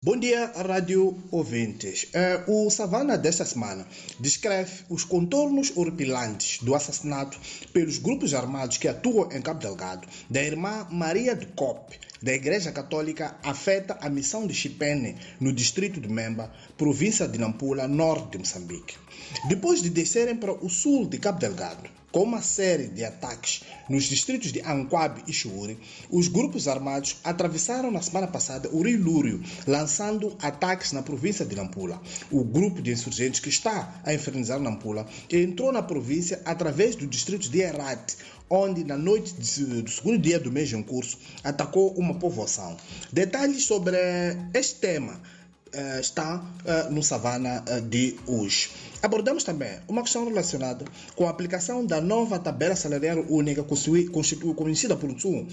Bom 0.00 0.16
dia, 0.16 0.52
rádio 0.54 1.18
ouvintes. 1.28 2.06
Eh, 2.14 2.44
o 2.46 2.70
Savana 2.70 3.18
desta 3.18 3.44
semana 3.44 3.84
descreve 4.20 4.84
os 4.88 5.02
contornos 5.02 5.76
horripilantes 5.76 6.62
do 6.62 6.76
assassinato 6.76 7.36
pelos 7.72 7.98
grupos 7.98 8.32
armados 8.32 8.76
que 8.76 8.86
atuam 8.86 9.28
em 9.32 9.42
Cabo 9.42 9.58
Delgado 9.58 10.06
da 10.30 10.40
irmã 10.40 10.86
Maria 10.88 11.34
de 11.34 11.46
Cope, 11.46 11.98
da 12.22 12.32
Igreja 12.32 12.70
Católica 12.70 13.36
afeta 13.42 13.98
a 14.00 14.08
missão 14.08 14.46
de 14.46 14.54
Chipene, 14.54 15.16
no 15.40 15.52
distrito 15.52 16.00
de 16.00 16.08
Memba, 16.08 16.48
província 16.76 17.26
de 17.26 17.36
Nampula, 17.36 17.88
norte 17.88 18.30
de 18.30 18.38
Moçambique. 18.38 18.94
Depois 19.48 19.82
de 19.82 19.90
descerem 19.90 20.36
para 20.36 20.52
o 20.52 20.70
sul 20.70 21.06
de 21.06 21.18
Cabo 21.18 21.40
Delgado, 21.40 21.90
com 22.10 22.22
uma 22.22 22.40
série 22.40 22.88
de 22.88 23.04
ataques 23.04 23.62
nos 23.88 24.04
distritos 24.04 24.52
de 24.52 24.60
Anquabe 24.60 25.22
e 25.26 25.32
Chuuri, 25.32 25.78
os 26.10 26.28
grupos 26.28 26.66
armados 26.66 27.16
atravessaram 27.22 27.90
na 27.90 28.00
semana 28.00 28.26
passada 28.26 28.68
o 28.72 28.82
Rio 28.82 29.02
Lúrio, 29.02 29.42
lançando 29.66 30.36
ataques 30.40 30.92
na 30.92 31.02
província 31.02 31.44
de 31.44 31.54
Nampula. 31.54 32.00
O 32.30 32.42
grupo 32.44 32.80
de 32.80 32.92
insurgentes 32.92 33.40
que 33.40 33.48
está 33.48 34.00
a 34.04 34.12
infernizar 34.12 34.58
Nampula 34.58 35.06
entrou 35.30 35.72
na 35.72 35.82
província 35.82 36.40
através 36.44 36.96
do 36.96 37.06
distrito 37.06 37.48
de 37.48 37.60
Herat, 37.60 38.16
onde 38.50 38.84
na 38.84 38.96
noite 38.96 39.34
do 39.34 39.90
segundo 39.90 40.18
dia 40.18 40.40
do 40.40 40.50
mês 40.50 40.72
em 40.72 40.82
curso 40.82 41.18
atacou 41.44 41.92
uma 41.92 42.14
povoação. 42.14 42.76
Detalhes 43.12 43.64
sobre 43.64 43.96
este 44.54 44.76
tema 44.76 45.20
uh, 45.74 46.00
está 46.00 46.36
uh, 46.36 46.92
no 46.92 47.02
Savana 47.02 47.64
uh, 47.68 47.80
de 47.80 48.16
hoje. 48.26 48.70
Abordamos 49.00 49.44
também 49.44 49.78
uma 49.86 50.02
questão 50.02 50.24
relacionada 50.24 50.84
com 51.14 51.26
a 51.26 51.30
aplicação 51.30 51.86
da 51.86 52.00
nova 52.00 52.36
tabela 52.36 52.74
salarial 52.74 53.24
única 53.28 53.62
conhecida 53.62 54.96
por 54.96 55.08
um 55.08 55.46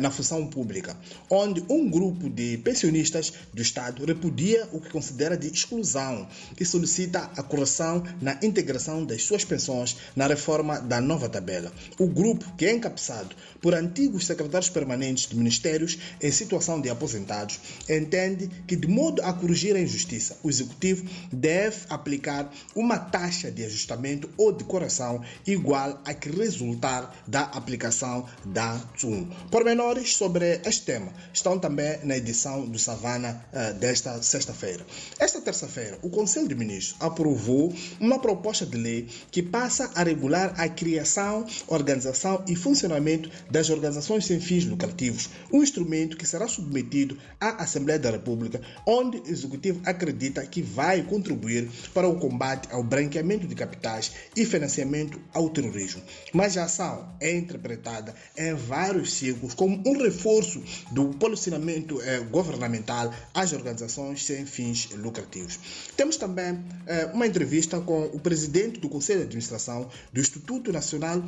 na 0.00 0.08
função 0.08 0.46
pública, 0.46 0.96
onde 1.28 1.64
um 1.68 1.90
grupo 1.90 2.30
de 2.30 2.58
pensionistas 2.58 3.32
do 3.52 3.60
Estado 3.60 4.04
repudia 4.04 4.68
o 4.72 4.80
que 4.80 4.88
considera 4.90 5.36
de 5.36 5.48
exclusão 5.48 6.28
e 6.60 6.64
solicita 6.64 7.28
a 7.36 7.42
correção 7.42 8.04
na 8.22 8.38
integração 8.40 9.04
das 9.04 9.24
suas 9.24 9.44
pensões 9.44 9.96
na 10.14 10.28
reforma 10.28 10.80
da 10.80 11.00
nova 11.00 11.28
tabela. 11.28 11.72
O 11.98 12.06
grupo, 12.06 12.44
que 12.56 12.66
é 12.66 12.72
encabeçado 12.72 13.34
por 13.60 13.74
antigos 13.74 14.26
secretários 14.26 14.70
permanentes 14.70 15.26
de 15.28 15.36
ministérios 15.36 15.98
em 16.22 16.30
situação 16.30 16.80
de 16.80 16.88
aposentados, 16.88 17.58
entende 17.88 18.48
que, 18.66 18.76
de 18.76 18.86
modo 18.86 19.22
a 19.22 19.32
corrigir 19.46 19.76
a 19.76 19.80
injustiça, 19.80 20.36
o 20.42 20.50
Executivo 20.50 21.08
deve 21.30 21.76
aplicar 21.88 22.52
uma 22.74 22.98
taxa 22.98 23.48
de 23.48 23.64
ajustamento 23.64 24.28
ou 24.36 24.50
de 24.50 24.64
correção 24.64 25.22
igual 25.46 26.02
a 26.04 26.12
que 26.12 26.28
resultar 26.28 27.14
da 27.28 27.42
aplicação 27.42 28.26
da 28.44 28.76
TSUM. 28.96 29.30
Pormenores 29.48 30.16
sobre 30.16 30.60
este 30.64 30.82
tema 30.82 31.12
estão 31.32 31.60
também 31.60 32.00
na 32.02 32.16
edição 32.16 32.66
do 32.66 32.76
Savana 32.76 33.46
uh, 33.52 33.78
desta 33.78 34.20
sexta-feira. 34.20 34.84
Esta 35.20 35.40
terça-feira, 35.40 35.96
o 36.02 36.10
Conselho 36.10 36.48
de 36.48 36.54
Ministros 36.56 36.96
aprovou 36.98 37.72
uma 38.00 38.18
proposta 38.18 38.66
de 38.66 38.76
lei 38.76 39.06
que 39.30 39.44
passa 39.44 39.92
a 39.94 40.02
regular 40.02 40.54
a 40.58 40.68
criação, 40.68 41.46
organização 41.68 42.42
e 42.48 42.56
funcionamento 42.56 43.30
das 43.48 43.70
organizações 43.70 44.26
sem 44.26 44.40
fins 44.40 44.64
lucrativos, 44.64 45.30
um 45.52 45.62
instrumento 45.62 46.16
que 46.16 46.26
será 46.26 46.48
submetido 46.48 47.16
à 47.40 47.62
Assembleia 47.62 48.00
da 48.00 48.10
República, 48.10 48.60
onde 48.84 49.35
Executivo 49.36 49.80
acredita 49.84 50.44
que 50.46 50.62
vai 50.62 51.02
contribuir 51.02 51.68
para 51.92 52.08
o 52.08 52.18
combate 52.18 52.68
ao 52.72 52.82
branqueamento 52.82 53.46
de 53.46 53.54
capitais 53.54 54.12
e 54.34 54.44
financiamento 54.44 55.20
ao 55.32 55.50
terrorismo. 55.50 56.02
Mas 56.32 56.56
a 56.56 56.64
ação 56.64 57.14
é 57.20 57.36
interpretada 57.36 58.14
em 58.36 58.54
vários 58.54 59.12
ciclos 59.12 59.54
como 59.54 59.82
um 59.86 60.02
reforço 60.02 60.62
do 60.90 61.08
posicionamento 61.10 62.00
eh, 62.02 62.20
governamental 62.20 63.12
às 63.34 63.52
organizações 63.52 64.24
sem 64.24 64.46
fins 64.46 64.88
lucrativos. 64.92 65.58
Temos 65.96 66.16
também 66.16 66.64
eh, 66.86 67.10
uma 67.12 67.26
entrevista 67.26 67.80
com 67.80 68.04
o 68.06 68.18
presidente 68.18 68.80
do 68.80 68.88
Conselho 68.88 69.20
de 69.20 69.26
Administração 69.26 69.88
do 70.12 70.20
Instituto 70.20 70.72
Nacional 70.72 71.22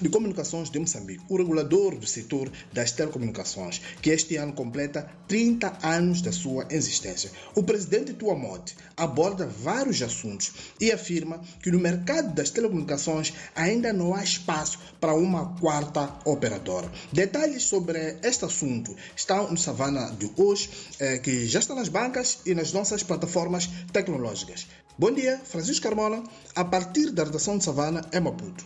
de 0.00 0.08
Comunicações 0.08 0.70
de 0.70 0.78
Moçambique, 0.78 1.24
o 1.28 1.36
regulador 1.36 1.96
do 1.96 2.06
setor 2.06 2.50
das 2.72 2.92
telecomunicações, 2.92 3.80
que 4.00 4.10
este 4.10 4.36
ano 4.36 4.52
completa 4.52 5.08
30 5.28 5.78
anos 5.82 6.20
da 6.20 6.32
sua 6.32 6.66
existência. 6.70 7.30
O 7.54 7.62
presidente 7.62 8.12
Tuamote 8.12 8.76
aborda 8.96 9.46
vários 9.46 10.02
assuntos 10.02 10.52
e 10.80 10.92
afirma 10.92 11.40
que 11.62 11.70
no 11.70 11.78
mercado 11.78 12.34
das 12.34 12.50
telecomunicações 12.50 13.32
ainda 13.54 13.92
não 13.92 14.14
há 14.14 14.22
espaço 14.22 14.78
para 15.00 15.14
uma 15.14 15.56
quarta 15.58 16.12
operadora. 16.24 16.90
Detalhes 17.12 17.64
sobre 17.64 18.18
este 18.22 18.44
assunto 18.44 18.94
estão 19.16 19.50
no 19.50 19.58
Savana 19.58 20.10
de 20.18 20.30
hoje, 20.36 20.70
eh, 20.98 21.18
que 21.18 21.46
já 21.46 21.58
está 21.58 21.74
nas 21.74 21.88
bancas 21.88 22.38
e 22.46 22.54
nas 22.54 22.72
nossas 22.72 23.02
plataformas 23.02 23.68
tecnológicas. 23.92 24.66
Bom 24.96 25.10
dia, 25.10 25.40
Francisco 25.44 25.82
Carmona, 25.82 26.22
a 26.54 26.64
partir 26.64 27.10
da 27.10 27.24
redação 27.24 27.58
de 27.58 27.64
Savana, 27.64 28.06
é 28.12 28.20
Maputo. 28.20 28.62